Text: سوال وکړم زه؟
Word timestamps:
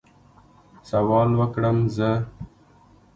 سوال 0.89 1.29
وکړم 1.39 1.77
زه؟ 1.95 2.11